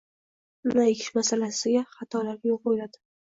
[0.69, 3.03] «Nima ekish» masalasida xatolarga yo‘l qo‘yiladi